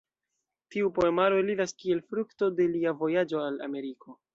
Tiu 0.75 0.89
poemaro 0.95 1.39
eliras 1.43 1.75
kiel 1.85 2.03
frukto 2.09 2.53
de 2.59 2.71
lia 2.77 2.99
vojaĝo 3.05 3.49
al 3.49 3.67
Ameriko. 3.73 4.23